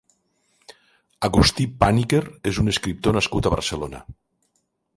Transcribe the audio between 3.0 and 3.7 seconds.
nascut a